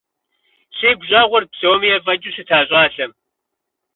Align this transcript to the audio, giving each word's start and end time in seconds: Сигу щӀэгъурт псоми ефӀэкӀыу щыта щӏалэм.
Сигу 0.77 1.03
щӀэгъурт 1.09 1.47
псоми 1.53 1.87
ефӀэкӀыу 1.97 2.33
щыта 2.35 2.59
щӏалэм. 2.67 3.11